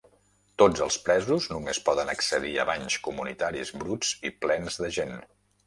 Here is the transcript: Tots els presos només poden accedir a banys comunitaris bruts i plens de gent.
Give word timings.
Tots 0.61 0.79
els 0.85 0.95
presos 1.09 1.47
només 1.51 1.81
poden 1.91 2.11
accedir 2.15 2.55
a 2.63 2.67
banys 2.71 2.97
comunitaris 3.11 3.75
bruts 3.85 4.17
i 4.31 4.35
plens 4.47 4.85
de 4.85 4.93
gent. 5.01 5.17